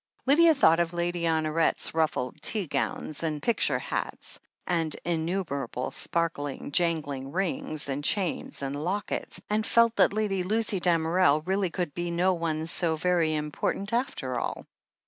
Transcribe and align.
Lydia 0.25 0.55
thought 0.55 0.79
of 0.79 0.93
Lady 0.93 1.25
Honoret's 1.27 1.93
ruffled 1.93 2.41
tea 2.41 2.65
gowns, 2.65 3.21
and 3.21 3.39
picture 3.39 3.77
hats, 3.77 4.39
and 4.65 4.95
innumerable 5.05 5.91
sparkling, 5.91 6.71
jangling 6.71 7.31
rings, 7.31 7.87
and 7.87 8.03
chains 8.03 8.63
and 8.63 8.75
lockets, 8.83 9.39
and 9.47 9.63
felt 9.63 9.95
that 9.97 10.11
Lady 10.11 10.41
Lucy 10.41 10.79
Damerel 10.79 11.41
really 11.45 11.69
could 11.69 11.93
be 11.93 12.09
no 12.09 12.33
one 12.33 12.65
so 12.65 12.95
very 12.95 13.35
important, 13.35 13.93
after 13.93 14.39
all. 14.39 14.65